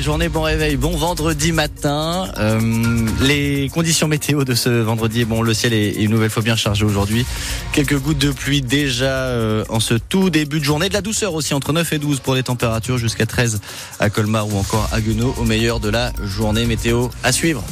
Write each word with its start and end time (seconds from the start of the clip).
belle 0.00 0.06
journée, 0.06 0.28
bon 0.30 0.40
réveil, 0.40 0.76
bon 0.76 0.96
vendredi 0.96 1.52
matin. 1.52 2.26
Euh, 2.38 3.06
les 3.20 3.68
conditions 3.68 4.08
météo 4.08 4.44
de 4.44 4.54
ce 4.54 4.70
vendredi, 4.70 5.26
bon, 5.26 5.42
le 5.42 5.52
ciel 5.52 5.74
est 5.74 5.90
une 5.90 6.10
nouvelle 6.10 6.30
fois 6.30 6.42
bien 6.42 6.56
chargé 6.56 6.86
aujourd'hui. 6.86 7.26
Quelques 7.72 7.98
gouttes 7.98 8.16
de 8.16 8.30
pluie 8.30 8.62
déjà 8.62 9.26
euh, 9.26 9.62
en 9.68 9.78
ce 9.78 9.92
tout 9.92 10.30
début 10.30 10.58
de 10.58 10.64
journée. 10.64 10.88
De 10.88 10.94
la 10.94 11.02
douceur 11.02 11.34
aussi, 11.34 11.52
entre 11.52 11.74
9 11.74 11.92
et 11.92 11.98
12 11.98 12.20
pour 12.20 12.34
les 12.34 12.42
températures, 12.42 12.96
jusqu'à 12.96 13.26
13 13.26 13.60
à 13.98 14.08
Colmar 14.08 14.48
ou 14.48 14.58
encore 14.58 14.88
à 14.90 15.02
Guenot, 15.02 15.34
au 15.36 15.44
meilleur 15.44 15.80
de 15.80 15.90
la 15.90 16.14
journée 16.24 16.64
météo 16.64 17.08
à 17.22 17.30
suivre. 17.30 17.62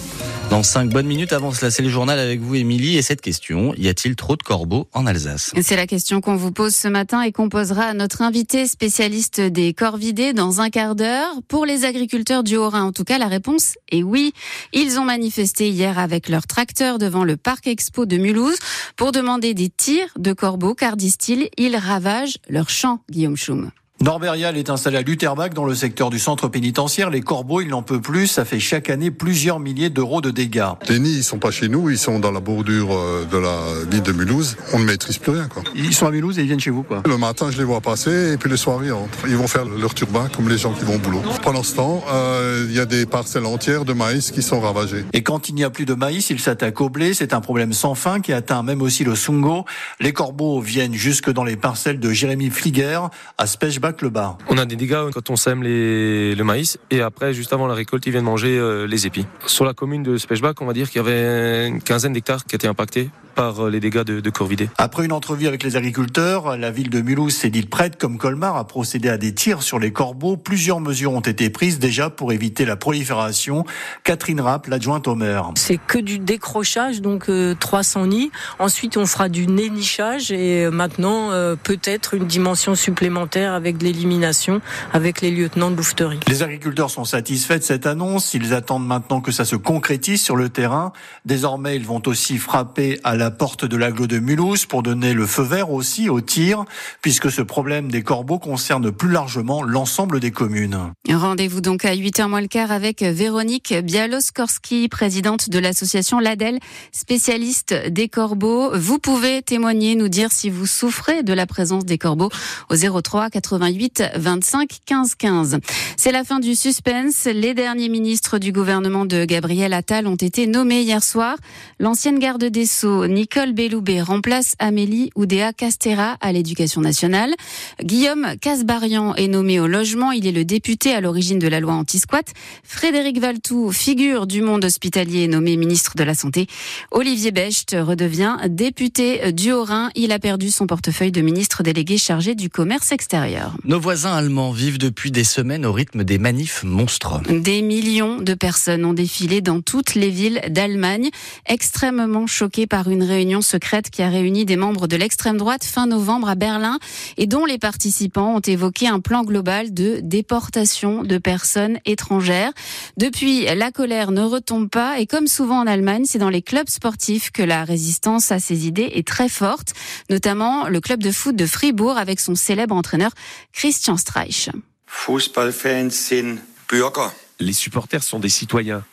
Dans 0.51 0.63
5 0.63 0.89
bonnes 0.89 1.07
minutes, 1.07 1.35
avant 1.35 1.53
cela, 1.53 1.71
c'est 1.71 1.83
le 1.83 1.91
journal 1.91 2.19
avec 2.19 2.41
vous, 2.41 2.55
Émilie. 2.55 2.97
Et 2.97 3.03
cette 3.03 3.21
question, 3.21 3.75
y 3.77 3.87
a-t-il 3.87 4.17
trop 4.17 4.35
de 4.35 4.43
corbeaux 4.43 4.89
en 4.95 5.05
Alsace? 5.05 5.53
C'est 5.61 5.77
la 5.77 5.87
question 5.87 6.23
qu'on 6.23 6.37
vous 6.37 6.53
pose 6.53 6.75
ce 6.75 6.89
matin 6.89 7.21
et 7.21 7.33
qu'on 7.33 7.51
posera 7.51 7.83
à 7.83 7.93
notre 7.93 8.23
invité 8.23 8.67
spécialiste 8.67 9.43
des 9.43 9.75
corvidés 9.75 10.33
dans 10.33 10.63
un 10.63 10.71
quart 10.71 10.95
d'heure. 10.95 11.35
Pour 11.49 11.67
les 11.67 11.85
agriculteurs 11.85 12.45
du 12.45 12.57
Haut-Rhin, 12.57 12.85
en 12.85 12.93
tout 12.93 13.05
cas, 13.05 13.19
la 13.19 13.29
réponse 13.29 13.75
est 13.93 14.03
oui. 14.03 14.33
Ils 14.73 14.99
ont 14.99 15.05
manifesté 15.05 15.69
hier 15.69 15.99
avec 15.99 16.31
leur 16.31 16.47
tracteur 16.47 16.99
devant 16.99 17.25
le 17.25 17.37
parc 17.37 17.67
expo 17.67 18.07
de 18.07 18.17
Mulhouse 18.17 18.57
pour 18.97 19.13
demander 19.13 19.53
des 19.53 19.69
tirs 19.69 20.09
de 20.19 20.33
corbeaux, 20.33 20.75
car 20.75 20.97
disent-ils, 20.97 21.51
ils 21.59 21.77
ravagent 21.77 22.39
leurs 22.49 22.71
champs, 22.71 23.01
Guillaume 23.11 23.37
Schum. 23.37 23.71
Norberial 24.01 24.57
est 24.57 24.71
installé 24.71 24.97
à 24.97 25.03
Lutherbach 25.03 25.51
dans 25.51 25.65
le 25.65 25.75
secteur 25.75 26.09
du 26.09 26.21
centre 26.21 26.47
pénitentiaire. 26.47 27.11
Les 27.11 27.21
corbeaux, 27.21 27.61
il 27.61 27.69
n'en 27.69 27.83
peut 27.83 28.01
plus. 28.01 28.29
Ça 28.29 28.45
fait 28.45 28.61
chaque 28.61 28.91
année 28.91 29.11
plusieurs 29.11 29.59
milliers 29.59 29.91
d'euros 29.91 30.21
de 30.21 30.31
dégâts. 30.31 30.69
Les 30.89 31.01
nids, 31.01 31.17
ils 31.17 31.25
sont 31.25 31.41
pas 31.41 31.51
chez 31.51 31.69
nous. 31.69 31.91
Ils 31.91 31.99
sont 31.99 32.21
dans 32.21 32.31
la 32.31 32.39
bordure 32.39 32.93
euh, 32.93 33.25
de 33.25 33.37
la 33.37 33.59
ville 33.91 34.03
de 34.03 34.13
Mulhouse. 34.13 34.57
On 34.73 34.79
ne 34.79 34.85
maîtrise 34.85 35.19
plus 35.19 35.33
rien, 35.33 35.49
quoi. 35.49 35.65
Ils 35.75 35.93
sont 35.93 36.07
à 36.07 36.13
Mulhouse 36.13 36.39
et 36.39 36.43
ils 36.43 36.47
viennent 36.47 36.61
chez 36.61 36.71
vous, 36.71 36.85
quoi. 36.85 37.03
Le 37.07 37.19
matin, 37.19 37.51
je 37.51 37.59
les 37.59 37.65
vois 37.65 37.81
passer 37.81 38.35
et 38.35 38.37
puis 38.37 38.49
le 38.49 38.57
soir, 38.57 38.85
ils 38.85 38.93
rentrent. 38.93 39.19
Ils 39.27 39.37
vont 39.37 39.49
faire 39.49 39.65
leur 39.65 39.93
turbin 39.95 40.29
comme 40.35 40.49
les 40.49 40.59
gens 40.59 40.73
qui 40.73 40.85
vont 40.85 40.95
au 40.95 40.99
boulot. 40.99 41.23
Pendant 41.43 41.65
ce 41.65 41.75
temps, 41.75 42.05
euh, 42.13 42.67
il 42.69 42.77
y 42.77 42.81
a 42.81 42.87
des 42.87 43.05
parcelles 43.05 43.47
entières 43.47 43.85
de 43.85 43.95
maïs 43.95 44.31
qui 44.31 44.43
sont 44.43 44.61
ravagées. 44.61 45.07
Et 45.13 45.25
quand 45.25 45.49
il 45.49 45.57
n'y 45.57 45.65
a 45.65 45.71
plus 45.71 45.87
de 45.87 45.95
maïs, 45.95 46.31
ils 46.31 46.39
s'attaquent 46.39 46.81
au 46.81 46.89
blé. 46.89 47.15
C'est 47.15 47.33
un 47.33 47.41
problème 47.41 47.73
sans 47.73 47.97
fin 47.97 48.21
qui 48.21 48.33
atteint 48.33 48.63
même 48.63 48.81
aussi 48.81 49.03
le 49.03 49.17
Sungo. 49.17 49.65
Les 49.99 50.13
corbeaux 50.13 50.61
viennent 50.61 50.95
jusque 50.95 51.31
dans 51.33 51.45
les 51.45 51.57
parcelles 51.57 51.99
de 51.99 52.13
Jérémy 52.13 52.51
Flieger 52.51 53.01
à 53.39 53.47
Spechbach-le-Bas 53.89 54.37
des 54.67 54.77
dégâts 54.77 55.11
quand 55.13 55.31
on 55.31 55.37
sème 55.37 55.63
les, 55.63 56.35
le 56.35 56.45
maïs 56.45 56.79
et 56.91 57.01
après, 57.01 57.33
juste 57.33 57.53
avant 57.53 57.67
la 57.67 57.75
récolte, 57.75 58.07
ils 58.07 58.11
viennent 58.11 58.25
manger 58.25 58.59
euh, 58.59 58.87
les 58.87 59.07
épis. 59.07 59.27
Sur 59.47 59.65
la 59.65 59.75
commune 59.75 60.03
de 60.03 60.17
Spechbach, 60.17 60.57
on 60.61 60.67
va 60.67 60.73
dire 60.73 60.91
qu'il 60.91 61.03
y 61.03 61.05
avait 61.05 61.69
une 61.69 61.83
quinzaine 61.83 62.13
d'hectares 62.13 62.45
qui 62.45 62.55
étaient 62.55 62.69
impactés 62.69 63.11
par 63.35 63.67
euh, 63.67 63.71
les 63.71 63.79
dégâts 63.79 64.03
de, 64.03 64.21
de 64.21 64.31
corvidés. 64.31 64.69
Après 64.79 65.05
une 65.05 65.13
entrevue 65.13 65.47
avec 65.47 65.63
les 65.63 65.77
agriculteurs, 65.77 66.57
la 66.57 66.71
ville 66.71 66.91
de 66.91 67.01
Mulhouse 67.01 67.35
s'est 67.35 67.51
dit 67.51 67.63
prête, 67.63 67.97
comme 67.97 68.19
Colmar, 68.19 68.57
à 68.57 68.67
procéder 68.67 69.09
à 69.09 69.17
des 69.17 69.33
tirs 69.33 69.63
sur 69.63 69.79
les 69.79 69.93
corbeaux. 69.93 70.37
Plusieurs 70.37 70.81
mesures 70.81 71.13
ont 71.13 71.21
été 71.21 71.51
prises 71.51 71.79
déjà 71.79 72.11
pour 72.11 72.33
éviter 72.33 72.65
la 72.65 72.77
prolifération. 72.77 73.65
Catherine 74.03 74.41
Rapp, 74.41 74.67
l'adjointe 74.67 75.07
au 75.07 75.15
maire. 75.15 75.53
C'est 75.55 75.79
que 75.79 75.99
du 75.99 76.19
décrochage, 76.19 77.01
donc 77.01 77.31
300 77.61 78.03
euh, 78.03 78.07
nids. 78.07 78.31
Ensuite, 78.59 78.97
on 78.97 79.07
fera 79.07 79.29
du 79.29 79.47
nénichage 79.47 80.33
et 80.33 80.65
euh, 80.65 80.71
maintenant, 80.71 81.31
peut-être 81.63 82.15
une 82.15 82.27
dimension 82.27 82.75
supplémentaire 82.75 83.55
avec 83.55 83.78
de 83.79 83.85
l'élimination 83.85 84.61
avec 84.93 85.21
les 85.21 85.31
lieutenants 85.31 85.71
de 85.71 85.77
louveterie. 85.77 86.21
Les 86.29 86.43
agriculteurs 86.43 86.91
sont 86.91 87.05
satisfaits 87.05 87.59
de 87.59 87.63
cette 87.63 87.87
annonce. 87.87 88.35
Ils 88.35 88.53
attendent 88.53 88.87
maintenant 88.87 89.21
que 89.21 89.33
ça 89.33 89.45
se 89.45 89.57
concrétise 89.57 90.21
sur 90.23 90.37
le 90.37 90.49
terrain. 90.49 90.93
Désormais, 91.25 91.77
ils 91.77 91.87
vont 91.87 92.03
aussi 92.07 92.39
frapper 92.39 93.01
à 93.05 93.17
la 93.17 93.31
porte 93.31 93.65
de 93.65 93.77
l'aglo 93.77 94.07
de 94.07 94.19
Mulhouse 94.19 94.67
pour 94.67 94.83
donner 94.83 95.15
le 95.15 95.27
feu 95.27 95.43
vert 95.43 95.71
aussi 95.71 96.09
au 96.09 96.21
tir, 96.21 96.65
puisque 97.01 97.31
ce 97.31 97.43
problème 97.43 97.91
des 97.91 98.03
corbeaux 98.03 98.39
concerne 98.39 98.91
plus 98.91 99.11
largement 99.11 99.63
l'ensemble 99.63 100.21
des 100.21 100.31
communes. 100.31 100.93
Rendez-vous 101.11 101.61
donc 101.61 101.85
à 101.85 101.95
8h 101.95 102.29
moins 102.29 102.41
le 102.41 102.49
quart 102.49 102.73
avec 102.73 103.03
Véronique 103.03 103.75
Bialoskorski, 103.75 104.89
présidente 104.89 105.51
de 105.51 105.59
l'association 105.59 106.19
LADEL, 106.19 106.59
spécialiste 106.93 107.75
des 107.89 108.09
corbeaux. 108.09 108.77
Vous 108.77 108.99
pouvez 108.99 109.43
témoigner, 109.43 109.95
nous 109.95 110.09
dire 110.09 110.33
si 110.33 110.51
vous 110.51 110.67
souffrez 110.67 111.23
de 111.23 111.33
la 111.33 111.47
présence 111.47 111.85
des 111.85 111.99
corbeaux 111.99 112.31
au 112.71 113.01
03 113.01 113.31
88 113.69 114.03
25 114.17 114.69
15 114.87 115.15
15. 115.15 115.59
C'est 115.97 116.13
la 116.13 116.25
fin 116.25 116.41
du 116.41 116.55
suspense. 116.55 117.27
Les 117.27 117.53
derniers 117.53 117.91
ministres 117.91 118.39
du 118.39 118.51
gouvernement 118.51 119.05
de 119.05 119.27
Gabriel 119.27 119.75
Attal 119.75 120.07
ont 120.07 120.15
été 120.15 120.47
nommés 120.47 120.83
hier 120.83 121.03
soir. 121.03 121.37
L'ancienne 121.79 122.19
garde 122.19 122.45
des 122.45 122.65
Sceaux, 122.65 123.07
Nicole 123.07 123.53
Belloubet 123.53 124.01
remplace 124.01 124.55
Amélie 124.59 125.11
Oudéa 125.17 125.53
Castera 125.53 126.17
à 126.21 126.33
l'éducation 126.33 126.81
nationale. 126.81 127.35
Guillaume 127.83 128.37
Casbarian 128.41 129.15
est 129.17 129.29
nommé 129.29 129.61
au 129.61 129.67
logement. 129.67 130.13
Il 130.13 130.27
est 130.27 130.33
le 130.33 130.47
député 130.47 130.95
à 130.95 131.03
l'origine 131.03 131.39
de 131.39 131.49
la 131.49 131.61
loi 131.61 131.75
anti-squat. 131.75 132.33
Frédéric 132.65 133.21
Valtou, 133.21 133.71
figure 133.71 134.27
du 134.27 134.41
monde 134.41 134.65
hospitalier, 134.65 135.25
est 135.25 135.29
nommé 135.29 135.57
ministre 135.59 135.93
de 135.95 136.05
la 136.05 136.15
Santé. 136.15 136.47
Olivier 136.91 137.33
Becht 137.33 137.77
redevient 137.79 138.37
député 138.49 139.33
du 139.33 139.53
Haut-Rhin. 139.53 139.91
Il 139.95 140.13
a 140.13 140.19
perdu 140.19 140.51
son 140.51 140.67
portefeuille 140.67 141.13
de 141.13 141.21
ministre 141.21 141.63
délégué 141.63 141.99
chargé 141.99 142.35
du 142.35 142.49
commerce 142.49 142.93
extérieur. 142.93 143.58
Nos 143.65 143.81
voisins 143.81 144.15
allemands 144.15 144.53
vivent 144.53 144.79
depuis 144.79 145.11
des 145.11 145.25
semaines 145.25 145.67
au 145.67 145.73
rythme 145.73 146.05
des 146.05 146.19
manifs 146.19 146.63
monstres. 146.63 147.21
Des 147.29 147.61
millions 147.61 148.19
de 148.19 148.35
personnes 148.35 148.85
ont 148.85 148.93
défilé 148.93 149.41
dans 149.41 149.61
toutes 149.61 149.95
les 149.95 150.11
villes 150.11 150.41
d'Allemagne, 150.49 151.11
extrêmement 151.45 152.27
choquées 152.27 152.69
par 152.69 152.89
une 152.89 153.03
réunion 153.03 153.43
secrète 153.43 153.91
qui 153.91 154.03
a 154.03 154.09
réuni 154.09 154.45
des 154.45 154.57
membres 154.57 154.87
de 154.87 154.97
l'extrême 154.97 155.37
droite 155.37 155.65
fin 155.65 155.87
novembre 155.87 156.29
à 156.29 156.35
Berlin 156.37 156.79
et 157.17 157.27
dont 157.27 157.45
les 157.45 157.59
participants 157.59 158.37
ont 158.37 158.41
évoqué 158.41 158.87
un 158.87 159.01
plan 159.01 159.25
global 159.25 159.75
de 159.75 159.99
déportation 160.03 161.03
de 161.03 161.19
personnes 161.19 161.79
étrangères. 161.85 162.53
Depuis, 162.97 163.45
la 163.45 163.73
colère 163.73 164.13
ne 164.13 164.23
retombe 164.23 164.69
pas 164.69 165.01
et 165.01 165.07
comme 165.07 165.27
souvent 165.27 165.61
en 165.61 165.67
Allemagne, 165.67 166.05
c'est 166.07 166.19
dans 166.19 166.31
les 166.31 166.43
clubs 166.43 166.69
sportifs 166.69 167.33
que 167.33 167.43
la 167.43 167.65
résistance 167.65 168.31
à 168.31 168.39
ces 168.39 168.67
idées 168.69 168.91
est 168.95 169.07
très 169.07 169.29
forte, 169.29 169.73
notamment 170.11 170.69
le 170.69 170.81
club 170.81 171.03
de 171.03 171.11
foot 171.11 171.35
de 171.35 171.47
Fribourg 171.47 171.99
avec 171.99 172.21
son 172.21 172.37
célèbre 172.37 172.77
entraîneur 172.77 173.11
Christian 173.53 173.97
Streich. 173.97 174.51
Fußballfans 174.87 175.91
sind 175.91 176.39
Bürger. 176.69 177.11
Les 177.41 177.53
supporters 177.53 178.03
sont 178.03 178.19
des 178.19 178.29
citoyens. 178.29 178.85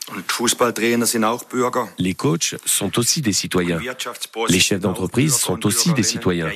Les 1.98 2.14
coachs 2.14 2.54
sont 2.64 2.98
aussi 2.98 3.20
des 3.20 3.32
citoyens. 3.32 3.80
Les 4.48 4.60
chefs 4.60 4.80
d'entreprise 4.80 5.34
sont 5.34 5.66
aussi 5.66 5.92
des 5.94 6.04
citoyens. 6.04 6.48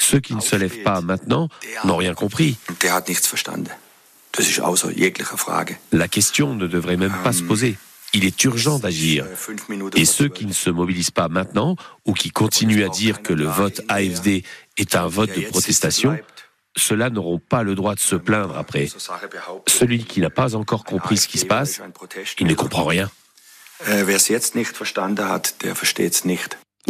Ceux 0.00 0.18
qui 0.18 0.34
ne 0.34 0.40
se 0.40 0.56
lèvent 0.56 0.82
pas 0.82 1.00
maintenant 1.00 1.48
n'ont 1.84 1.96
rien 1.96 2.14
compris. 2.14 2.56
La 5.92 6.08
question 6.08 6.54
ne 6.54 6.66
devrait 6.66 6.96
même 6.96 7.16
pas 7.22 7.32
se 7.32 7.42
poser. 7.42 7.76
Il 8.14 8.24
est 8.24 8.42
urgent 8.44 8.78
d'agir. 8.78 9.24
Et 9.94 10.04
ceux 10.06 10.28
qui 10.28 10.46
ne 10.46 10.52
se 10.52 10.70
mobilisent 10.70 11.10
pas 11.10 11.28
maintenant 11.28 11.76
ou 12.04 12.14
qui 12.14 12.30
continuent 12.30 12.84
à 12.84 12.88
dire 12.88 13.22
que 13.22 13.32
le 13.32 13.44
vote 13.44 13.80
AFD 13.88 14.42
est 14.76 14.96
un 14.96 15.06
vote 15.06 15.30
de 15.36 15.42
protestation 15.42 16.18
ceux-là 16.76 17.10
n'auront 17.10 17.38
pas 17.38 17.62
le 17.62 17.74
droit 17.74 17.94
de 17.94 18.00
se 18.00 18.16
plaindre 18.16 18.56
après. 18.56 18.88
Celui 19.66 20.04
qui 20.04 20.20
n'a 20.20 20.30
pas 20.30 20.54
encore 20.54 20.84
compris 20.84 21.16
ce 21.16 21.28
qui 21.28 21.38
se 21.38 21.46
passe, 21.46 21.80
il 22.38 22.46
ne 22.46 22.54
comprend 22.54 22.84
rien. 22.84 23.10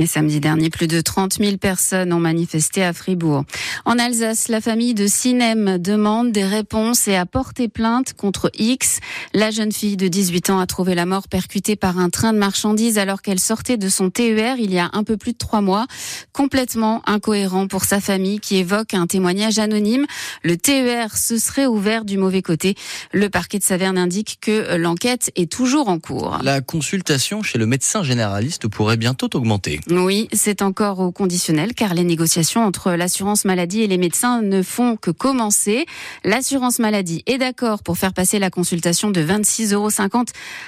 Et 0.01 0.07
samedi 0.07 0.39
dernier, 0.39 0.71
plus 0.71 0.87
de 0.87 1.01
30 1.01 1.39
000 1.41 1.57
personnes 1.57 2.13
ont 2.13 2.21
manifesté 2.21 2.85
à 2.85 2.93
Fribourg. 2.93 3.43
En 3.85 3.99
Alsace, 3.99 4.47
la 4.47 4.61
famille 4.61 4.95
de 4.95 5.09
Sinem 5.09 5.77
demande 5.79 6.31
des 6.31 6.45
réponses 6.45 7.09
et 7.09 7.17
a 7.17 7.27
porté 7.27 7.67
plainte 7.67 8.13
contre 8.13 8.49
X. 8.57 9.01
La 9.35 9.51
jeune 9.51 9.73
fille 9.73 9.97
de 9.97 10.07
18 10.07 10.51
ans 10.51 10.61
a 10.61 10.67
trouvé 10.67 10.95
la 10.95 11.05
mort 11.05 11.27
percutée 11.27 11.75
par 11.75 11.99
un 11.99 12.11
train 12.11 12.33
de 12.33 12.39
marchandises 12.39 12.97
alors 12.97 13.23
qu'elle 13.23 13.41
sortait 13.41 13.77
de 13.77 13.89
son 13.89 14.09
TER 14.09 14.61
il 14.61 14.73
y 14.73 14.79
a 14.79 14.89
un 14.93 15.03
peu 15.03 15.17
plus 15.17 15.33
de 15.33 15.39
trois 15.39 15.63
mois. 15.63 15.89
Complètement 16.33 17.03
incohérent 17.07 17.67
pour 17.67 17.83
sa 17.83 18.01
famille 18.01 18.39
qui 18.39 18.59
évoque 18.59 18.95
un 18.95 19.09
témoignage 19.09 19.59
anonyme. 19.59 20.07
Le 20.45 20.57
TER 20.57 21.17
se 21.17 21.39
serait 21.39 21.67
ouvert 21.67 22.05
du 22.05 22.19
mauvais 22.19 22.43
côté. 22.43 22.77
Le 23.13 23.31
parquet 23.31 23.59
de 23.59 23.65
Saverne 23.65 23.99
indique 23.99 24.39
que 24.41 24.77
l'enquête 24.77 25.33
est 25.35 25.51
toujours 25.51 25.89
en 25.89 25.99
cours. 25.99 26.39
La 26.45 26.61
consultation 26.61 27.43
chez 27.43 27.59
le 27.59 27.67
médecin 27.67 28.05
généraliste 28.05 28.69
pourrait 28.69 28.97
bientôt 28.97 29.29
augmenter. 29.35 29.81
Oui, 29.91 30.29
c'est 30.35 30.61
encore 30.61 31.01
au 31.01 31.13
conditionnel 31.13 31.73
car 31.73 31.95
les 31.95 32.05
négociations 32.05 32.63
entre 32.63 32.93
l'assurance 32.93 33.47
maladie 33.47 33.83
et 33.83 33.87
les 33.87 33.97
médecins 33.97 34.43
ne 34.43 34.63
font 34.63 34.97
que 34.97 35.11
commencer. 35.11 35.87
L'assurance 36.25 36.79
maladie 36.79 37.23
est 37.27 37.39
d'accord 37.39 37.83
pour 37.83 37.97
faire 37.97 38.13
passer 38.13 38.39
la 38.39 38.51
consultation 38.51 39.11
de 39.11 39.23
26,50 39.23 39.75
euros 39.75 39.91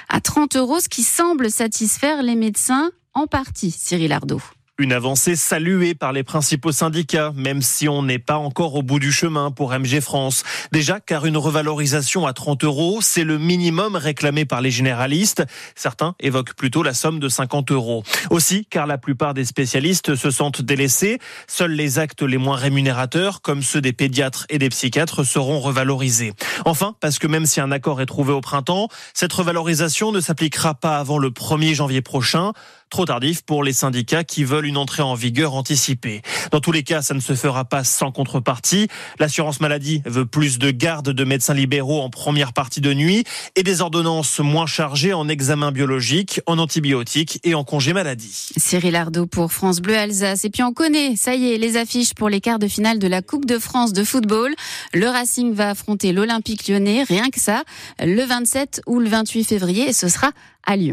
à 0.09 0.21
30 0.21 0.55
euros, 0.55 0.79
ce 0.79 0.89
qui 0.89 1.03
semble 1.03 1.51
satisfaire 1.51 2.23
les 2.23 2.35
médecins 2.35 2.89
en 3.13 3.27
partie, 3.27 3.69
Cyril 3.71 4.11
Ardo. 4.11 4.41
Une 4.81 4.93
avancée 4.93 5.35
saluée 5.35 5.93
par 5.93 6.11
les 6.11 6.23
principaux 6.23 6.71
syndicats, 6.71 7.31
même 7.35 7.61
si 7.61 7.87
on 7.87 8.01
n'est 8.01 8.17
pas 8.17 8.37
encore 8.37 8.73
au 8.73 8.81
bout 8.81 8.97
du 8.97 9.11
chemin 9.11 9.51
pour 9.51 9.71
MG 9.71 9.99
France. 10.01 10.43
Déjà 10.71 10.99
car 10.99 11.27
une 11.27 11.37
revalorisation 11.37 12.25
à 12.25 12.33
30 12.33 12.63
euros, 12.63 12.97
c'est 12.99 13.23
le 13.23 13.37
minimum 13.37 13.95
réclamé 13.95 14.43
par 14.43 14.59
les 14.59 14.71
généralistes. 14.71 15.43
Certains 15.75 16.15
évoquent 16.19 16.55
plutôt 16.55 16.81
la 16.81 16.95
somme 16.95 17.19
de 17.19 17.29
50 17.29 17.71
euros. 17.71 18.01
Aussi 18.31 18.65
car 18.71 18.87
la 18.87 18.97
plupart 18.97 19.35
des 19.35 19.45
spécialistes 19.45 20.15
se 20.15 20.31
sentent 20.31 20.63
délaissés. 20.63 21.19
Seuls 21.47 21.73
les 21.73 21.99
actes 21.99 22.23
les 22.23 22.39
moins 22.39 22.57
rémunérateurs, 22.57 23.43
comme 23.43 23.61
ceux 23.61 23.81
des 23.81 23.93
pédiatres 23.93 24.47
et 24.49 24.57
des 24.57 24.69
psychiatres, 24.69 25.23
seront 25.23 25.59
revalorisés. 25.59 26.33
Enfin, 26.65 26.95
parce 27.01 27.19
que 27.19 27.27
même 27.27 27.45
si 27.45 27.61
un 27.61 27.71
accord 27.71 28.01
est 28.01 28.07
trouvé 28.07 28.33
au 28.33 28.41
printemps, 28.41 28.87
cette 29.13 29.31
revalorisation 29.31 30.11
ne 30.11 30.19
s'appliquera 30.19 30.73
pas 30.73 30.97
avant 30.97 31.19
le 31.19 31.29
1er 31.29 31.75
janvier 31.75 32.01
prochain. 32.01 32.53
Trop 32.91 33.05
tardif 33.05 33.41
pour 33.41 33.63
les 33.63 33.71
syndicats 33.71 34.25
qui 34.25 34.43
veulent 34.43 34.65
une 34.65 34.75
entrée 34.75 35.01
en 35.01 35.13
vigueur 35.13 35.53
anticipée. 35.53 36.21
Dans 36.51 36.59
tous 36.59 36.73
les 36.73 36.83
cas, 36.83 37.01
ça 37.01 37.13
ne 37.13 37.21
se 37.21 37.35
fera 37.35 37.63
pas 37.63 37.85
sans 37.85 38.11
contrepartie. 38.11 38.89
L'assurance 39.17 39.61
maladie 39.61 40.01
veut 40.05 40.25
plus 40.25 40.59
de 40.59 40.71
gardes 40.71 41.11
de 41.11 41.23
médecins 41.23 41.53
libéraux 41.53 42.01
en 42.01 42.09
première 42.09 42.51
partie 42.51 42.81
de 42.81 42.93
nuit 42.93 43.23
et 43.55 43.63
des 43.63 43.79
ordonnances 43.79 44.39
moins 44.39 44.65
chargées 44.65 45.13
en 45.13 45.29
examens 45.29 45.71
biologiques, 45.71 46.41
en 46.47 46.57
antibiotiques 46.57 47.39
et 47.45 47.55
en 47.55 47.63
congés 47.63 47.93
maladie. 47.93 48.49
Cyril 48.57 48.97
Ardo 48.97 49.25
pour 49.25 49.53
France 49.53 49.79
Bleu 49.79 49.97
Alsace. 49.97 50.43
Et 50.43 50.49
puis 50.49 50.63
on 50.63 50.73
connaît, 50.73 51.15
ça 51.15 51.33
y 51.33 51.53
est, 51.53 51.57
les 51.57 51.77
affiches 51.77 52.13
pour 52.13 52.27
les 52.27 52.41
quarts 52.41 52.59
de 52.59 52.67
finale 52.67 52.99
de 52.99 53.07
la 53.07 53.21
Coupe 53.21 53.45
de 53.45 53.57
France 53.57 53.93
de 53.93 54.03
football. 54.03 54.53
Le 54.93 55.07
Racing 55.07 55.53
va 55.53 55.69
affronter 55.69 56.11
l'Olympique 56.11 56.67
lyonnais, 56.67 57.03
rien 57.03 57.29
que 57.29 57.39
ça, 57.39 57.63
le 58.01 58.21
27 58.25 58.81
ou 58.85 58.99
le 58.99 59.07
28 59.07 59.45
février 59.45 59.87
et 59.87 59.93
ce 59.93 60.09
sera 60.09 60.31
à 60.67 60.75
Lyon. 60.75 60.89